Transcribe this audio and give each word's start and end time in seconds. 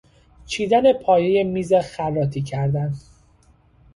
چندین 0.45 0.93
پایهی 0.93 1.43
میز 1.43 1.73
خراطی 1.73 2.41
کردن 2.41 2.93